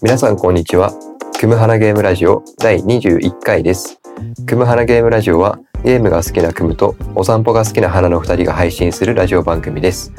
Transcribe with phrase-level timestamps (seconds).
[0.00, 0.92] 皆さんこんにちは。
[1.40, 4.00] クムハナゲームラジオ第21回です。
[4.46, 10.12] クムハナゲームラジオはゲームが好きなクムとお散歩が好きな花の2人が配信するラジオ番組です。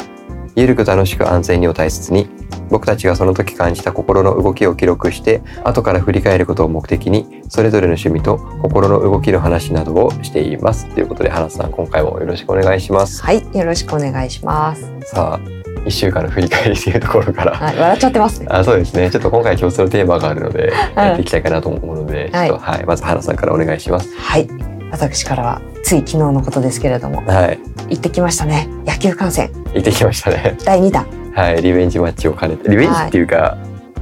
[0.58, 2.28] ゆるく楽しく安全にを大切に
[2.70, 10.94] 僕たちがその時感じた心の動きを記録して後から振り返ることを目的にそれぞれの趣味と心の動きの話などをしています。
[10.94, 13.24] ということで花さん今回もよろしくお願いします。
[13.24, 14.92] はい、よろしくお願いします。
[15.06, 18.48] さあ1週間の振り返りというところからはい、笑っちゃってますね。
[18.50, 24.14] あそうですねちょっと今回共通のテーマがあるので、やっていきたいかなと思うので、はいちょっとはい、まず花さんからお願いします。
[24.16, 24.48] はい、
[24.92, 28.68] 私からはつい昨日のことですけれども、はい、行ってきましたね。
[28.86, 30.58] 野球観戦行ってきましたね。
[30.64, 31.06] 第2弾。
[31.34, 33.58] はい、リベンジマッチを兼ねて、リベンジっていうか、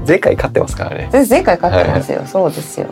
[0.07, 1.09] 前回勝ってますからね。
[1.11, 2.23] 前回勝ってますよ。
[2.25, 2.87] そうですよ。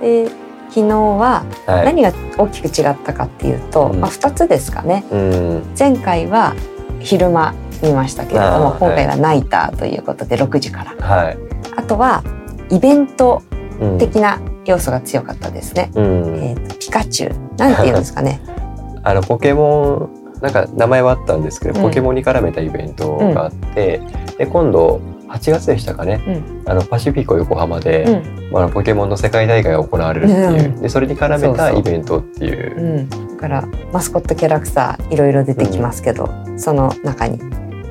[0.00, 0.26] で、
[0.70, 1.84] 昨日ははい。
[1.84, 5.04] 何が大きく違ったかっていうと、うんまあ2つですかね。
[5.10, 6.54] うん、前回は
[7.00, 11.06] 昼間見ましたけれども、今回はナイターということで6時から。
[11.06, 11.38] はい。
[11.76, 12.22] あとは
[12.70, 13.42] イベント
[13.80, 15.90] うん、的な要素が強かったですね。
[15.94, 16.04] うん、
[16.38, 18.40] えーとピカチュウなんていうんですかね。
[19.04, 21.86] あのポケモンなんか名前はあったんですけど、うん。
[21.86, 24.00] ポケモンに絡めたイベントがあって、
[24.38, 26.70] で今度8月でしたかね、うん。
[26.70, 28.52] あのパシフィコ横浜で、うん。
[28.52, 30.82] まあ、ポケモンの世界大会が行われるっていう、うん。
[30.82, 32.76] でそれに絡めたイベントっていう。
[32.76, 37.38] うん、だからマスコットキャラクターいろいろ出てきますけど、その中に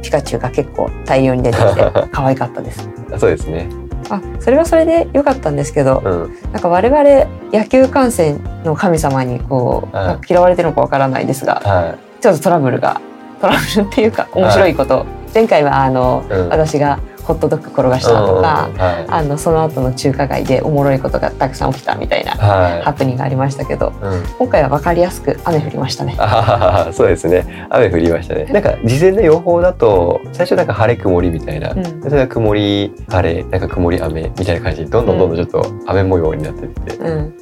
[0.02, 2.90] ピカチュウが結構大量に出てきて 可愛かったです。
[3.18, 3.70] そうですね。
[4.10, 7.04] あそれはそれで良かったんですけどうん、なんか我々
[7.52, 13.02] 野球観戦の神様にこう、はい嫌われてるのかわからないですがはちょっとトラブルが
[13.42, 16.34] トラブルっていうか面白いこと、前回はあの、い。
[16.34, 22.26] うん、私がホットドッグ転がしたとか、うんはあのその後の中華街でおもろいことがたくさん起きたみたいい。
[22.26, 22.82] なはい。
[22.82, 26.18] ハプニングがありましたけどうん、今回は分かりやすく雨降りましたね。
[26.94, 27.68] そうですね。
[27.70, 28.46] 雨降りましたね。
[28.46, 32.02] なんか事前の予報だと最初なんか晴れ曇りみたいな、うん。
[32.02, 37.34] でそれが曇り晴れなんか曇り雨みたいな感じでどんどんどんどんちょっと雨模様になってって、うん、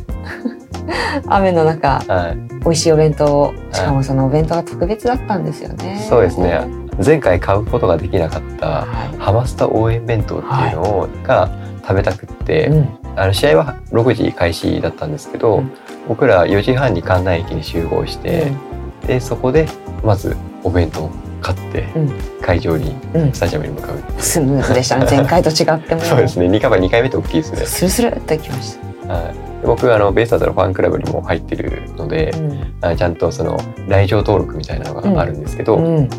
[1.27, 2.37] 雨の中はい。
[2.65, 6.03] 美味しいお弁当をしかもそのお弁当が特別だったんですよね。
[6.09, 8.85] そうですね前回買うことができなかったは
[9.19, 11.49] ハマスタ応援弁当っていうのを、が
[11.81, 12.71] 食べたくって、
[13.15, 15.71] あの試合は6時開始だったんですけど、うん。
[16.07, 18.51] 僕ら4時半に関内駅に集合して、
[19.07, 19.67] でそこで
[20.03, 21.11] まずお弁当を
[21.41, 22.41] 買って、うん。
[22.41, 23.33] 会場にうん。
[23.33, 25.05] スタジアムに向かう、スムーズでしたね。
[25.09, 26.01] 前回と違っても。
[26.01, 26.47] そうですね。
[26.47, 27.65] 2回目2回目と大きいですね。
[27.65, 28.77] スルスルっといきまし
[29.07, 32.73] はい、で僕あのベイスターズのファンクラブにも入ってるのでた。、うん。
[32.81, 33.57] あちゃんとその
[33.87, 36.09] 来場登録みたいなのがあるんですけど、うん、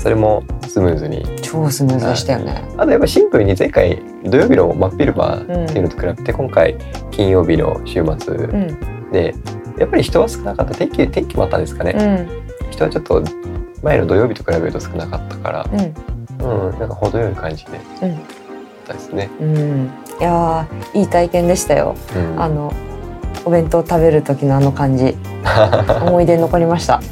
[0.00, 1.24] それもスムーズに。
[1.42, 2.64] 超スムーズでしたよね。
[2.78, 6.74] あとやっぱシンプルに前回土曜日の真っ昼間っていうのと比べて、今回
[7.10, 9.10] 金曜日の週末うん。
[9.12, 9.34] で、
[9.78, 10.74] やっぱり人は少なかった。
[10.74, 12.70] 天気天気もあったんですかね、うん。
[12.70, 13.22] 人はちょっと
[13.82, 15.66] 前の土曜日と比べると少なかったから。
[15.70, 15.80] うん。
[16.70, 17.72] うんなんか程よい感じで。
[18.02, 18.16] うん。
[18.16, 18.24] だっ
[18.86, 19.90] たですね、うん。
[20.18, 21.94] いやーいい体験でしたよ。
[22.16, 22.42] うん。
[22.42, 22.72] あの
[23.44, 25.14] お弁当食べる時のあの感じ。
[26.06, 27.02] 思い出に残りました。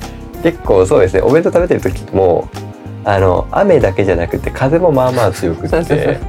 [0.43, 1.21] 結構そうですね。
[1.21, 2.49] お弁当食べてる時も
[3.09, 6.21] あの雨だけじゃなくて風もまあまあ強くって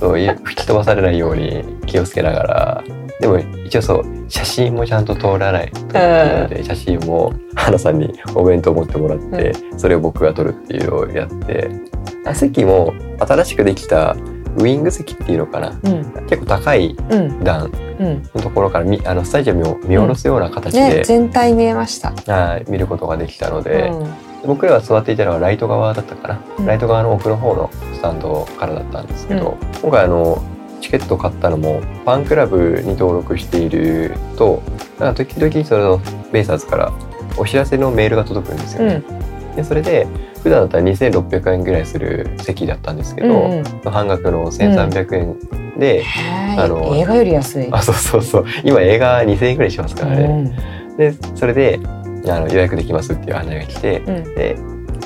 [0.00, 2.84] そうい吹き飛ばされないように気をつけながら
[3.20, 11.70] でも一応そう写真もちゃんと通らないので、写真も花さんにお弁当持ってもらって、それを僕が撮るっていうのをやって
[12.24, 14.16] あ席も新しくできた
[14.58, 15.78] ウイング席っていうのかな？
[15.82, 18.22] うん結構高いうん段うん。
[18.34, 22.12] のところからみあのスタジアムを見下ろすような形ねで、全体見えました。
[22.32, 23.90] はい見ることができたので。
[23.90, 26.66] うん僕らが座っていたのはライト側だったかな、うん。
[26.66, 30.42] ライト側の奥の方のスタンドからだったんですけど、今回あの
[30.80, 34.62] チケット買ったのもファンクラブに登録していると
[34.98, 36.00] なんか時々その
[36.32, 36.92] ベイスターズから
[37.38, 39.02] お知らせのメールが届くんですよね。
[39.56, 40.06] でそれで
[40.42, 43.64] 普段だったら2600円ぐらいする席だったんですけど、うんうん。
[43.90, 45.36] 半額の1300円
[45.78, 47.68] で、へあのー映画より安い。
[47.72, 48.44] あそうそうそう。
[48.62, 50.52] 今映画2000円ぐらいしますからね。
[50.90, 50.96] うん。
[50.96, 51.80] でそれで
[52.30, 54.24] あの予約できますっていう案内が来て、うん。
[54.34, 54.56] で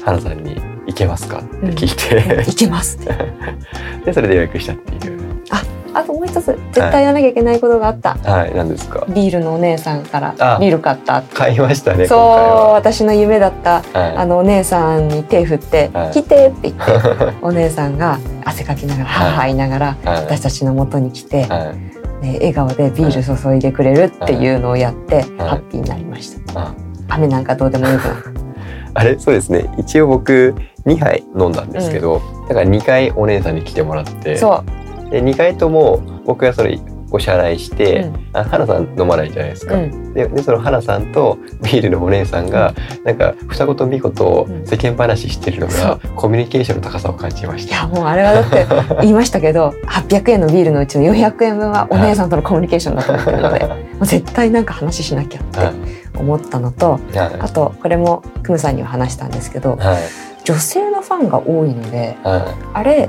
[0.05, 2.99] 花さんに「行けますか?」って聞いて、いけます。
[4.05, 5.21] でそれで予約したっていう。
[5.93, 8.17] あともう一つ絶対やらなきゃいけないことがあった。
[8.23, 9.05] はい何ですか？
[9.09, 10.57] ビールのお姉さんからあ。
[10.61, 11.23] ビール買った。
[11.35, 12.29] 買いましたねそう今
[12.75, 16.81] 私の夢だった回はあのお姉さんに手振ってはい「来て」って言って
[17.43, 19.33] お姉さんが汗かきながらはい。
[19.33, 20.07] はは言いながらはい。
[20.07, 21.73] はい私たちの元に来て、は
[22.23, 22.25] い。
[22.25, 25.25] ね笑顔でビール注いでくれるっていうのをやってはい。
[25.39, 26.73] ハッピーになりました。
[27.11, 28.35] あ雨なんかどうでもよくなく。
[28.95, 29.67] あれそうですね。
[29.79, 30.55] 一応僕
[30.87, 34.65] 2杯飲んだんですけど、だから2回お姉さんに来てもらってそ
[35.09, 35.11] う。
[35.11, 36.79] で2回とも僕がそれ
[37.13, 38.27] お支払いして、うん。
[38.33, 39.75] あ花さん飲まないじゃないですか。
[39.75, 40.15] うん。
[40.15, 42.75] ででその花さんとビールのお姉さんが、
[43.05, 44.67] なんか双子と巫女とうん。
[44.67, 47.75] 世間話してるのそが、コミュニケーションの高さを感じました。
[47.75, 48.67] いやもうあれはだって
[49.03, 55.59] 言いましたけど800円のビールのうちの400円分はお姉さんとのコミュニケーションだと思ってるので、 もう絶対なんか話しなきゃって。
[55.59, 60.03] はい思ったのと、はあとこれもクムさんには話したんですけどいはい。
[60.45, 63.09] 女性のファンが多いのではあれ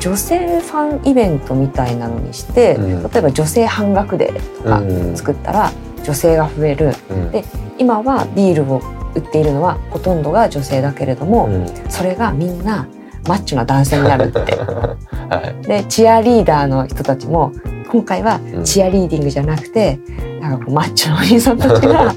[0.00, 3.10] 女性ファンイベントみたいなのにして、うん。
[3.10, 5.16] 例えば女性半額デーとかうん。
[5.16, 6.92] 作ったら女性が増える。
[7.10, 7.12] い。
[7.12, 7.30] うん。
[7.30, 7.44] で
[7.78, 8.80] 今はビールを
[9.14, 11.90] 売っているのはほとんどが女性だけれども、うん。
[11.90, 12.88] それがみんな
[13.28, 14.56] マッチョな男性になるって。
[15.28, 15.66] はい。
[15.66, 17.52] でチアリーダーの人たちも
[17.90, 18.64] 今回はうん。
[18.64, 19.98] チアリーディングじゃなくて、
[20.44, 22.14] なんかこうマッチョのお兄さんたちが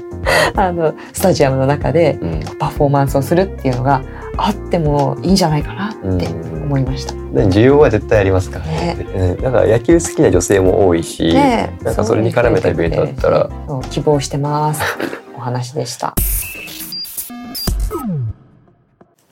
[0.56, 4.02] あのスタジアムの中でうんパフォーマンスをするっていうのが
[4.36, 7.14] あってもいいんじゃないかなって思いました。
[7.14, 9.06] で需要は絶対ありますからね。
[9.14, 13.50] うんなんか野球好きな女性も多いし、ねえなんかそれに絡めたイベントだったら、
[13.90, 14.82] 希望してます
[15.36, 16.14] お話でした。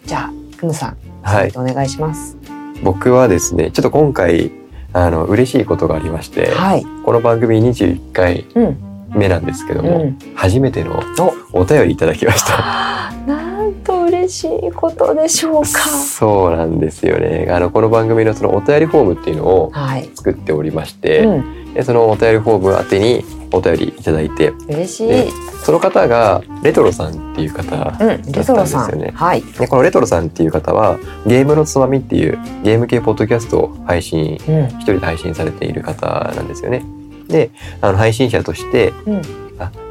[0.07, 1.53] じゃあクムさん、はい。
[1.55, 2.37] お願いします。
[2.83, 4.51] 僕はですね、ちょっと今回
[4.97, 6.85] あの嬉しいことがありまして、はい。
[7.05, 8.79] この番組21回うん。
[9.11, 10.19] 目なんですけども、うん。
[10.35, 11.03] 初めての
[11.53, 13.46] お便りいただきました。
[14.07, 15.69] 嬉しいことでしょうか。
[15.69, 17.49] そうなんですよね。
[17.51, 20.09] あのこの番組のそのお便りフォームっていうのをはい。
[20.15, 21.75] 作っておりまして、うん。
[21.75, 25.09] でそのお便りフォーム宛てにお便りいただいて、嬉しい。
[25.09, 25.29] で
[25.65, 27.77] その方がレトロさんっていう方。
[27.77, 29.43] だったんですよねはい。
[29.43, 34.67] でこのレトロさんっていう方はゲームのつまみっていうゲーム系ポッドキャストを配信うん。
[34.67, 36.07] 一人で配信されている方
[36.37, 36.85] なんですよね。
[37.29, 37.51] で
[37.81, 39.46] あの配信者としてうん。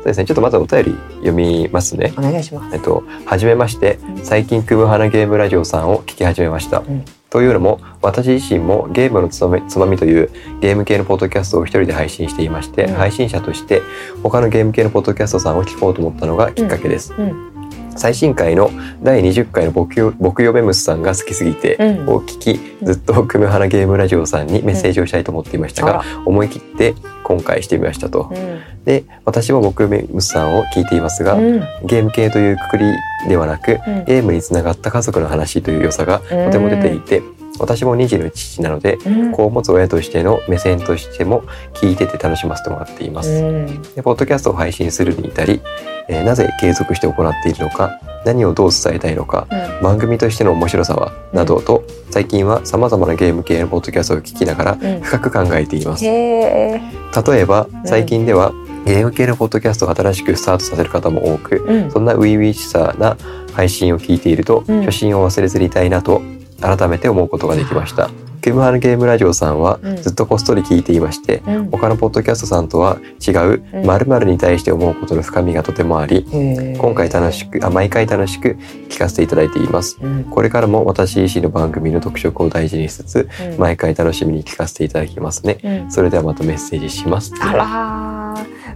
[0.06, 2.14] あそうですねちょっとまずお便り読みますね。
[2.18, 2.76] お願いします。
[2.76, 6.80] えっと、はじめまして最近クムハナゲームラジオさんを聞き始めました。
[6.80, 10.30] んというのも私自身もゲームのつまみつまみという
[10.62, 13.82] ゲーム系のポッドキャストを一人で配信していまして、うん配信者として
[14.24, 17.14] 他のゲーム系のポッドキャストさんを聞こうと思ったのがきっかけです。
[17.14, 17.52] うん。
[17.98, 18.72] 最新回の
[19.02, 22.10] 第20回の僕よ僕よベムスさんが好きすぎて、うん。
[22.10, 26.94] を聞きずっとクムハナゲームラジオさんにメッセージをしたいと思っていましたが、思い切って
[27.24, 28.30] 今回してみましたと。
[28.32, 28.75] うん。
[28.86, 31.60] で私も僕ムスさんを聞いていますが、うん。
[31.86, 32.86] ゲーム系というくくり
[33.28, 37.22] ではなくうんゲームにつながった家族の話という良さがとても出ていて、
[37.58, 39.32] 私も2児の父なのでうん。
[39.32, 41.44] 子を持つ親としての目線としても
[41.74, 43.32] 聞いてて楽しませてもらっています。
[43.32, 43.82] うん。
[43.96, 45.62] でポッドキャストを配信するに至り、
[46.08, 49.84] えーなぜ継続して行っているのか何をどう伝えたいのかうん。
[49.84, 56.04] 番組としての面白さはなどと最近は様々なゲーム系のポッドキャストを聞きながらうん深く考えています。
[56.04, 58.52] 例えばん最近では
[58.86, 61.92] ゲーム系のポッドキャストを新しくスタートさせる方も多くうん。
[61.92, 63.18] そんな初々しさな
[63.54, 66.22] 配信を聞いていると、うん初心を忘れずにいたいなと
[66.62, 68.10] 改めて思うことができました。
[68.42, 71.72] クムハルゲームラジオさんはうんずっとこっそり聞いていまして、うん。
[71.72, 76.24] 他のポッドキャストさんとは違ううん〇〇に対して思うことの深みがとてもあり、
[76.78, 78.50] 今回楽しくあ毎回楽しく
[78.90, 79.98] 聞かせていただいています。
[80.00, 80.24] うん。
[80.26, 85.58] これからも私自身の番組の特色を大事にしつつ、うん毎回楽しみに聞かせていただきますね。
[85.64, 85.92] うん。
[85.92, 87.34] それではまたメッセージします。
[87.42, 88.25] あらー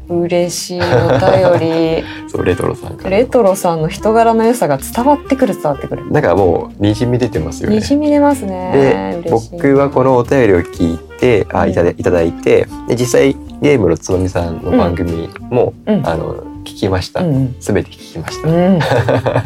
[0.09, 6.11] 嬉しいお便 そうレトロさんレトロさんの人柄の良さが伝わってくる伝わってくる。
[6.11, 7.77] なんかもうにじみ出てますよね。
[7.77, 7.81] に。
[7.81, 9.21] じみ出ますね。
[9.23, 16.07] で僕はこのお便りを聞いてあいただいただいてで実際ゲームのつまみさんの番組も、うん。
[16.07, 17.21] あの聞きました。
[17.21, 17.83] うんて聞
[18.13, 18.50] きました。
[18.50, 18.79] うん。
[18.79, 18.88] 素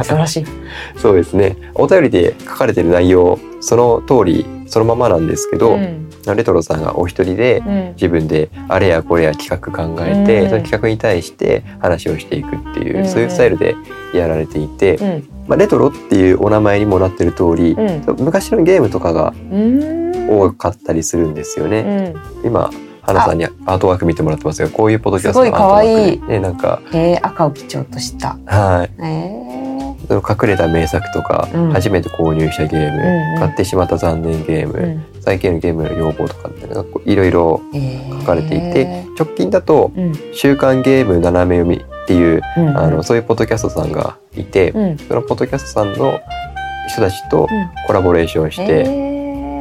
[0.04, 0.46] 晴らしい。
[0.98, 1.58] そうですね。
[1.76, 6.03] お便りで書かれてる内容その通りそのままなんですけど、うん
[6.36, 7.92] レトロさんがお一人でうん。
[7.96, 10.50] 自分であれやこれや企画考えて、うん。
[10.50, 13.08] その企画に対して話をしていくっていう、うん。
[13.08, 13.76] そういうスタイルで
[14.14, 15.30] やられていて、うん。
[15.48, 18.24] まあ、レトロっていうお名前にもなってる通り、うん。
[18.24, 20.04] 昔のゲームとかがうん。
[20.30, 21.82] 多かったりするんですようね。
[21.82, 22.16] ん。
[22.46, 22.70] 今
[23.02, 26.22] 花さんにアートワーク見てもらってますがこういうポッドキャストのアートワーク可愛い。
[26.22, 28.38] ねなんかえー赤を基調とした。
[28.46, 28.92] はい。
[29.04, 29.44] え
[30.08, 31.72] その隠れた名作とか、うん。
[31.72, 33.40] 初めて購入したゲーム、うんうん。
[33.40, 38.20] 買ってしまった残念ゲーム、最近のゲームの要望とかっていうのがいろいろえー。
[38.20, 44.98] 書かれていて、直近だとうん「週刊ゲーム斜め読み」っていう、うんあのそういうポッドキャストさんがいて、うん。
[44.98, 46.20] そのポッドキャストさんの
[46.90, 47.48] 人たちとうん。
[47.88, 48.84] コラボレーションして、え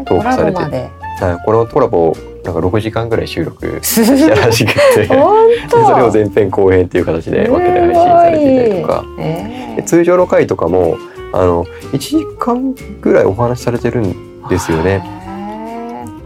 [0.03, 0.05] ー。
[0.05, 5.07] トークされてはいこのコラボをなんか6時間ぐらい収録したらしくて
[5.71, 9.05] それを前編後編っていう形で分けて配信されていたりとか。
[9.19, 10.97] えで通常の回とかも
[11.33, 15.22] あの1時間ぐらいお話しされてるんですよね。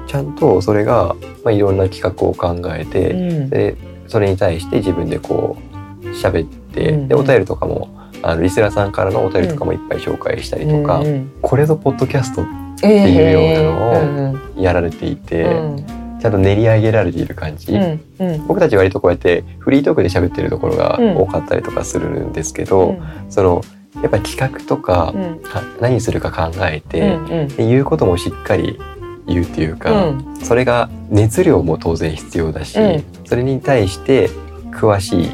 [0.07, 3.15] ちゃんとそれが、まあ、いろんな企画を考えて、う
[3.47, 3.51] ん。
[3.51, 3.77] で
[4.09, 5.57] それに対して自分でこ
[6.03, 7.89] う喋って、うんでお便りとかも
[8.23, 11.33] あのリスナーさんからのお便りとかもいっぱい紹介したりとか、うんうん。
[11.43, 12.45] これぞポッドキャスト
[12.83, 15.87] えいうようなのをうんうんやられていて、うん
[16.19, 18.47] ちちゃんと練り上げられている感じ、うんうん。
[18.49, 22.97] 僕たち割とこうやってフリートークで喋ってるところが多かったりとかするんですけど、
[23.29, 23.63] その
[24.03, 25.41] やっぱり企画とかうん。
[25.81, 27.49] 何するか考えて、うんうん。
[27.49, 28.81] で言うこともしっかり
[29.27, 30.37] 言うっていうか、うん。
[30.43, 33.05] それが熱量も当然必要だし、うん。
[33.25, 34.31] それに対して
[34.71, 35.31] 詳しい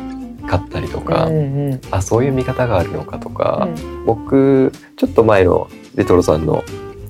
[0.46, 1.80] かったりとか、うんうん。
[1.90, 4.04] あそういう見方があるのかとか、うん。
[4.06, 6.64] 僕ちょっと前のレトロさんの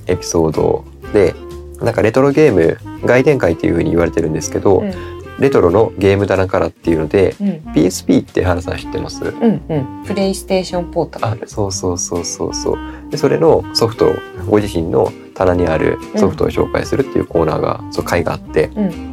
[0.07, 1.35] エピソードで
[1.81, 4.93] なんかレトロゲーム外伝会っていう風に言われてるんですけど、うん。
[5.39, 7.47] レトロのゲーム棚からっていうのでうん。
[7.73, 9.25] PSP って原さん知ってます？
[9.25, 10.05] うんうん。
[10.05, 12.79] プレイステーションポータあそうそうそうそうそう。
[13.11, 14.15] でそれのソフトを
[14.47, 18.71] ご自身の棚にあるソフトを紹介するっていうコーナーが、そう回があって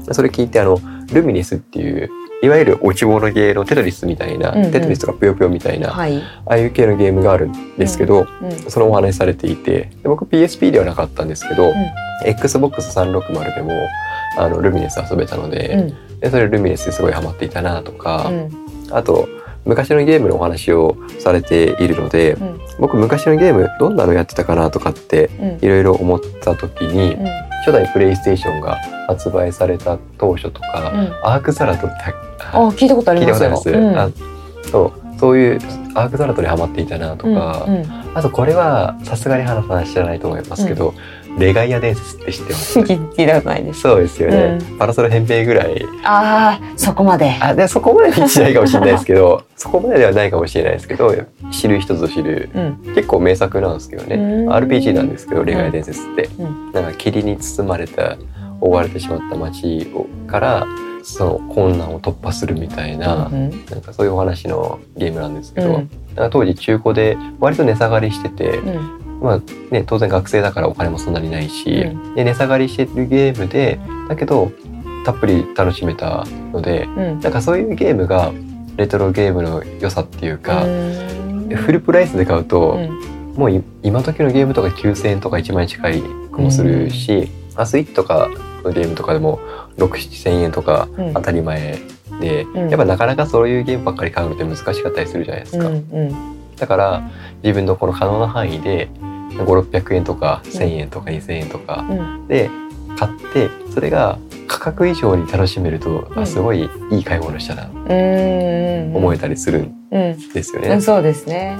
[0.07, 0.79] ルそれ聞いてあの
[1.13, 2.09] ルミネスっていう
[2.41, 4.71] いわゆる落ち物ゲーのテトリスみたいな、うんうん。
[4.71, 6.21] テトリスとかぷよぷよみたいな、あはい。
[6.45, 11.73] あいう系のゲームがあるんですけど、うんそのお話しされていてで僕 PSP ではなかったんですけど、
[12.25, 13.87] XBOX360 でも
[14.37, 16.19] あのルミネス遊べたので,、うん。
[16.19, 18.49] でそれルミネスですごいハマっていたなとか、うん。
[18.91, 19.27] あと
[19.69, 22.59] 昔のゲームのお話をされているのでうん。
[22.79, 25.65] 僕昔のゲームどんなのやってたかなとかってうん。
[25.65, 27.25] いろいろ思った時に、うん。
[27.65, 30.99] 初代プレイステーションが発売された当初とか、うん。
[31.23, 31.95] アークザラトって
[32.51, 34.09] あ聞いたことありますあ
[34.69, 35.19] そう。
[35.19, 35.59] そういう
[35.95, 37.65] アークザラトにハマっていたなとか、
[38.13, 40.93] あとこれはさすがに花さん知らないと思いますけど、
[41.39, 42.79] レガイア伝説って知ってます？
[42.79, 43.81] 聞いたことないです。
[43.81, 45.85] そうですよね、うパラソル扁平ぐらい。
[46.03, 47.35] ああそこまで。
[47.39, 51.15] あでそこまでにしないかもしれないですけど そこまでではないかもしれないですけど
[51.51, 52.49] 知る人ぞ知る。
[52.53, 52.93] うん。
[52.93, 54.49] 結構名作なんですけどね、うん。
[54.51, 56.71] RPG なんですけど「レガイア伝説」って、うん。
[56.73, 58.17] なんか霧に包まれた
[58.61, 60.67] 覆われてしまった街をから
[61.03, 65.89] その困難を突破するみたいな、うんなんかそういうお話のゲームなんですけど、うん。
[66.29, 74.51] 当時中古で割と値下がりしてて、うんまあね、当然学生だからお金もそんなにないし、うで値下がりしてるゲームでだけど
[75.05, 77.19] たっぷり楽しめたのでうん。
[77.19, 78.31] なんかそういうゲームが
[78.77, 81.49] レトロゲームの良さっていうか、うん。
[81.49, 83.33] フルプライスで買うと、うん。
[83.35, 88.29] もうい今時のゲームとか9,000円とか1万円近いくもするし、あスイッチとか
[88.63, 89.39] のゲームとかでも
[89.77, 91.13] 6,7,000円とかうん。
[91.13, 91.79] 当たり前
[92.21, 92.69] で、うん。
[92.69, 95.67] やっぱなかなかそういうゲームばっかり買うのって難しかったりするじゃないですか。
[95.67, 96.55] うんうん。
[96.57, 97.09] だから
[97.41, 98.89] 自分のこの可能な範囲で
[99.31, 101.85] 5600円とか1,000円とか2,000円とか。
[101.89, 102.27] うん。
[102.27, 102.49] で
[102.97, 104.17] 買ってそれが
[104.47, 106.19] 価格以上に楽しめると、うん。
[106.19, 110.33] あすごいいい買い物したなうん思えたりするんうん。
[110.33, 110.69] ですよね。
[110.69, 111.57] うんそうですね。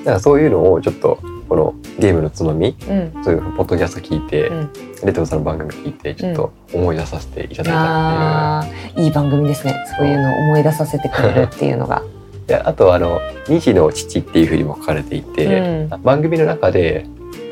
[0.00, 1.18] だからそういうのをちょっと
[1.48, 3.24] このゲームのつまみうん。
[3.24, 4.70] そういうポッドキャスト聞いて、うん。
[5.04, 8.60] レトロさんの番組聞いてちょっと思い出させていただいたっあ
[8.96, 9.74] あいい番組ですね。
[9.98, 12.00] そういうのを思い出させてくれるっていうのが。
[12.00, 12.13] ていう
[12.46, 17.06] であとあの「二児の父」っていうふうにも書かれていて、番組の中で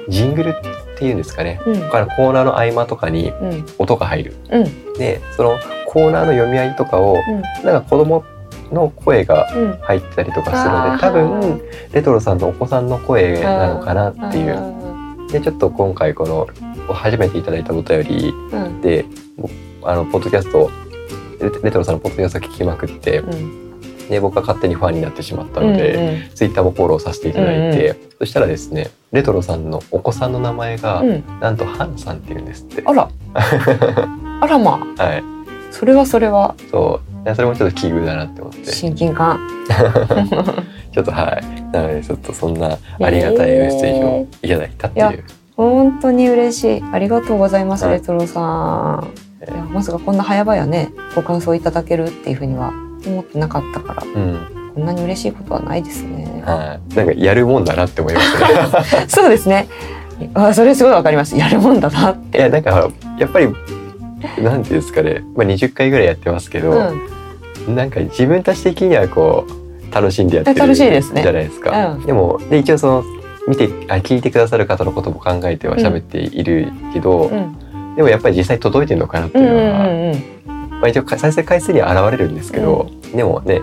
[0.08, 0.54] ジングルっ
[0.99, 1.61] ていうんですかね。
[1.66, 1.80] うん。
[1.80, 3.66] だからコーナーの合間とかにうん。
[3.78, 4.37] 音が入る。
[4.50, 4.94] うん。
[4.94, 7.16] でそのコーナーの読み合いとかを
[7.64, 8.25] なんか子供
[8.70, 14.58] の声がうん入ったりとかするので多分レトロさんのお子さんの声なのかなっていう。
[15.30, 16.46] でちょっと今回この
[16.88, 18.80] 初めていただいたお便りうん。
[18.80, 19.04] で
[19.82, 20.70] あのポッドキャスト
[21.40, 23.62] レレトロさんのポッドキャスト聞きまくってうん
[24.09, 31.09] で僕は勝手にファンになってしまったうんので、ツイッターもフォローさせていただいて、そしたらですねレトロさんのお子さんの名前が、うん。
[31.11, 32.82] うんなんとハンさんっていうんですって。
[32.87, 33.09] あら。
[34.40, 35.02] あらまあ。
[35.02, 35.25] はい、
[35.71, 36.54] それはそれは。
[36.71, 37.25] そう。
[37.25, 38.66] いやそれもちょっと奇遇だなって思って。
[38.66, 39.40] ち親近感。
[40.99, 41.62] ょっとはい。
[41.73, 45.25] なのでちょっとそんなありがたいメッセージをいただいたっていう、
[45.56, 46.85] 本当に嬉しい。
[46.92, 47.94] ありがとうございます、はい。
[47.94, 49.09] レトロさん
[49.49, 52.72] いやまさかこんな早々ねご感想いただけるっていうふうには
[53.06, 54.62] 思ってなかったからうん。
[54.75, 56.42] こんなに嬉しいことはないですね。
[56.46, 59.04] はい、なんかやるもんだなって思いますね。
[59.08, 59.68] そうですね。
[60.34, 61.37] あそれすごいわかります。
[61.37, 62.38] やるもんだなって。
[62.38, 63.49] いやなんかやっぱり
[64.38, 66.70] なんていうんですかね、まあ、20回ぐらいやってますけど、
[67.66, 67.75] うん。
[67.75, 71.22] なんか自分たち的にはこう楽しんでやってる楽しいですね。
[71.22, 71.96] じゃないですか。
[71.96, 72.06] うん。
[72.06, 73.04] でもで一応その
[73.46, 77.56] 見てあ聞いてくださる方のことも考えては喋っているけど、うん
[77.96, 83.56] でもやっぱり実際届いてるのかなってうんいうのは、うんまあ、一応再生回数には現れるんですけど、でもね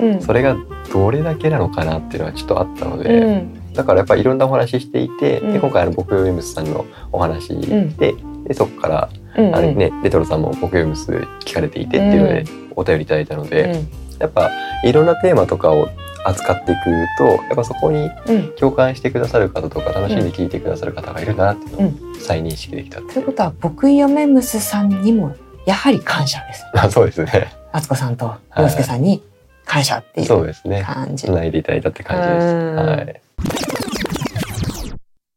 [0.00, 0.14] うん。
[0.14, 0.56] うんそれが
[0.92, 3.72] どれだけなのかなっていうのはちょっとあったので、うん。
[3.74, 5.52] だからやっぱりいろんなお話していて、うん。
[5.52, 7.96] で今回あの僕ウェムスさんのお話で,、ん。
[7.96, 8.14] で
[8.54, 11.12] そこからうんあれね、レトロさんも僕ウェムス
[11.44, 12.44] 聞かれていてっていうので
[12.74, 14.50] お便りいただいたので、うんやっぱ
[14.84, 15.88] いろんなテーマとかを
[16.24, 16.84] 扱っていく
[17.18, 18.52] とやっぱそこにうん。
[18.56, 25.34] 共感してくださる方とか楽しんで聞いてくださる方がいるなっていうのをう再認識できたってということは僕やメムスさんにも
[25.66, 26.64] やはり感謝です。
[26.74, 27.52] あ そうですね。
[27.72, 29.22] 敦子さんと洋介さんに
[29.64, 30.82] 感謝っていそううですね。
[30.84, 31.24] 感じ。
[31.26, 32.46] つないでいただいたって感じです。
[32.46, 32.76] うん。
[32.76, 33.20] はい。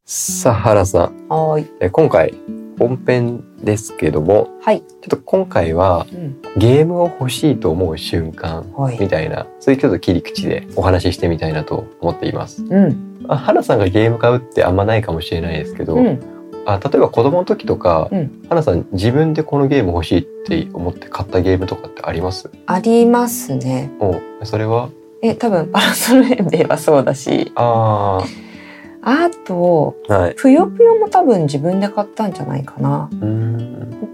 [0.06, 1.02] さあ原さん。
[1.30, 1.72] はーい。
[1.80, 2.34] え今回
[2.78, 4.82] 本編ですけどもはい。
[4.82, 6.42] ちょっと今回はうん。
[6.58, 9.00] ゲームを欲しいと思う瞬間はい。
[9.00, 12.64] みたいなそういうちょっと切り口でお話ししてみたいなと思っています。
[12.64, 13.26] うん。
[13.28, 16.20] あ花さんがゲーム買うってあんまないかもしれないですけど、うん。
[16.66, 22.50] あ例えば子供の時とか、うん花さん自分でこのゲーム欲しいって思って買ったゲームとかってあります？
[22.68, 23.92] ありますね。
[24.00, 24.90] おそれは？
[25.22, 28.26] え、多分パラソルヘンベイはそうだし、ああ
[29.46, 33.10] と、あはいぷよぷよも多分自分で買ったんじゃないかな。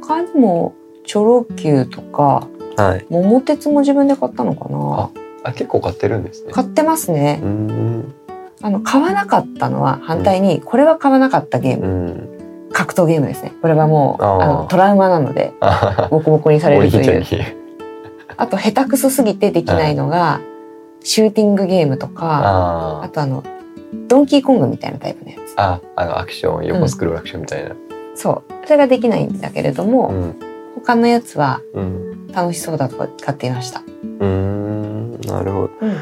[0.02, 0.74] 他にも、
[1.06, 5.10] チョロ Q とか、はい桃鉄も自分で買ったのかな。
[5.44, 6.52] あ結構買ってるんですね。
[6.54, 7.46] 買ってますねう。
[7.46, 8.14] ん
[8.62, 11.88] あの、買わなかったのは反対に、これは買わなかったゲーうム。
[11.88, 12.30] ん
[12.72, 13.54] 格闘ゲームですね。
[13.62, 17.24] これはもう、あのトラウマなので、あボコボコにされおるという。
[18.38, 20.40] あと、下手くそすぎてできないのが、
[21.02, 23.44] シューティングゲームとか、ああとあの、
[24.08, 25.54] ドンキーコングみたいなタイプのやつ。
[25.58, 27.76] ああのアクション横スクロールアクションみたいな。
[28.16, 28.54] そう。
[28.66, 30.36] それができないんだけれども、うん
[30.86, 33.80] 他のやつはうん楽しそうだと買っていました。
[33.82, 35.72] うーんなるほど。
[35.82, 35.98] うん。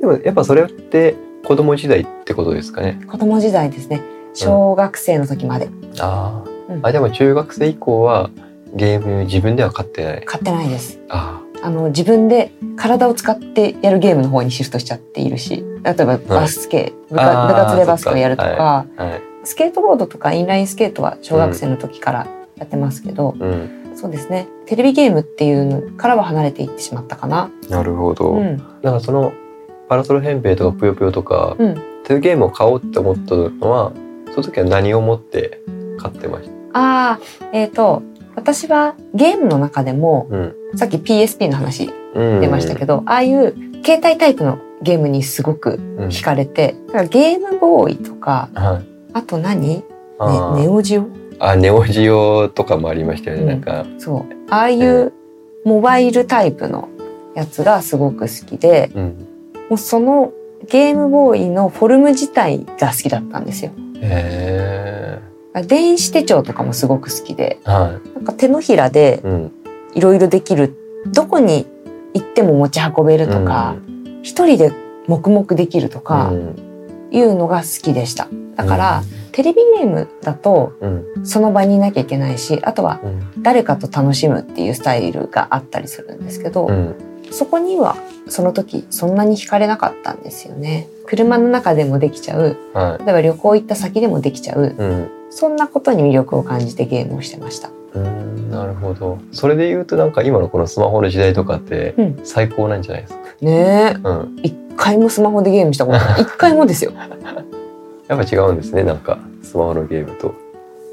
[0.00, 3.00] でもやっぱそれって子供時代ってことですかね。
[3.08, 4.00] 子供時代ですね。
[4.34, 8.30] 小学生の時まであー、うんあでも中学生以降は
[8.74, 10.24] ゲーム自分では買ってない。
[10.24, 10.98] 買ってないです。
[11.08, 19.22] ああの、自分で体を使ってやるゲームの方にシフトしちゃっているし、例えばバスケ、部あー活部活でバスケをやるとか、あはい。
[19.44, 22.26] スケートボードとかインラインスケートは小学生の時から
[22.56, 24.48] やってますけど、うんそうですね。
[24.66, 27.50] テレビゲームっていうのからは離れていってしまったかな。
[27.68, 28.32] なるほど。
[28.32, 28.56] うん。
[28.56, 29.32] だからその
[29.88, 31.74] パラソルヘンペイとかぷよぷよとか、うん。
[32.06, 33.92] そういうゲームを買おうって思ったのは
[34.30, 35.60] その時は何を持って
[35.98, 38.02] 買ってましああ、えっ、と、
[38.34, 40.36] 私はゲームの中でも、た。
[40.36, 40.54] うん。
[40.76, 48.86] さっき PSP の話うん出ましたけど、ああいう携帯タイプのゲームにすごくうん惹かれて、だからゲームボーイとか、はい。
[49.12, 49.60] あと何？
[49.60, 49.84] ね
[50.18, 51.06] あーネオジオ？
[51.38, 53.86] あネオジオとかもありましたよね、うんなんか。
[53.98, 54.24] そう。
[54.50, 55.12] ああいう
[55.64, 56.88] モバイルタイプの
[57.34, 59.26] やつがすごく好きで、うん。
[59.68, 60.32] もうその
[60.68, 63.72] ゲームボーイのフォルム自体が好きだったんですよ。
[64.00, 65.20] へ
[65.60, 67.70] 電子手帳とかもすごく好きで、え。
[67.70, 69.26] はなんか手のひらでい。
[69.26, 69.52] うん。
[69.94, 70.74] いろいろできる、
[71.12, 71.66] どこに
[72.14, 73.76] 行っても持ち運べるとか、
[74.22, 74.72] 一人で
[75.06, 76.56] 黙々できるとうかん。
[77.10, 78.28] いうのが好きでした。
[78.56, 81.04] だから、テレビゲームだとうん。
[81.24, 83.42] その場にいなきゃいけないし、あとはうん。
[83.42, 86.94] 誰かと楽しむっていうスタイルがあったりするんですけど、うん。
[87.30, 87.96] そこには
[88.28, 90.88] その時そんなに惹かれなかったんですよね。
[91.06, 94.68] 車の中でもできちゃう、は例えば旅行行った先でもできちゃう、い。
[94.68, 95.10] うん。
[95.34, 97.70] そんなことに魅力を感じてゲームをしてました。
[97.94, 98.50] うん。
[98.50, 99.18] なるほど。
[99.32, 103.20] それで言うとなんか今のこのスマホの時代とかってうん最高なんじゃないですか？
[103.40, 104.36] ねうん。
[104.44, 106.20] え、一回もスマホでゲームしたことない。
[106.22, 106.92] 一回もですよ。
[108.08, 108.82] やっぱ違うんですね。
[108.84, 110.34] なんかスマホのゲームと。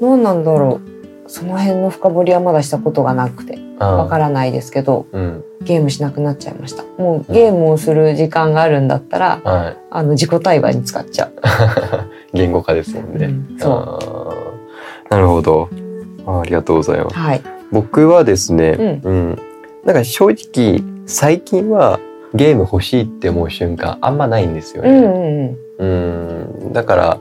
[0.00, 0.80] どうなんだろ
[1.26, 1.30] う。
[1.30, 5.44] その辺の深掘りはまだしたことがなくてわわからないですけど、うん。
[5.62, 6.82] ゲームしなくなっちゃいました。
[7.00, 9.76] もうゲームをする時間があるんだったら、はい。
[9.90, 11.32] あの自己対話に使っちゃう。
[12.32, 13.26] 言語化ですもんね。
[13.26, 14.19] うんそう。
[15.10, 15.68] なるほど
[16.26, 16.40] あ。
[16.40, 17.16] ありがとうございます。
[17.16, 17.42] はい。
[17.72, 19.38] 僕はですね、うん、
[19.84, 22.00] なんか正直最近は
[22.34, 25.06] ゲーム欲しいって思う瞬間あんまないんですようんうね。
[25.06, 26.54] んうん。
[26.64, 27.20] うん、だから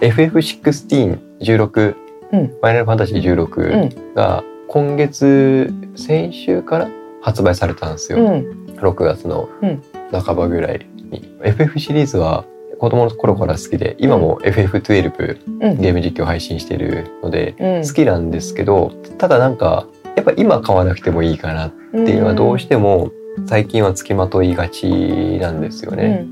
[0.00, 1.94] FF16、16、
[2.32, 6.90] うんファイナルファンタジー16が今月先週から
[7.22, 8.18] 発売されたんですよ。
[8.18, 8.74] うん。
[8.76, 11.36] 6月のうん半ばぐらいに。
[11.42, 12.44] FF シリーズは
[12.78, 15.80] 子供の頃から好きで今も FF12 うん。
[15.80, 17.86] ゲーム実況配信してるのでうん。
[17.86, 19.86] 好きなんですけどただなんか
[20.16, 23.10] やっぱ今買わなくてもいいかなっっていうのはどうしても
[23.46, 26.26] 最近はつきまといがちなんですようんね。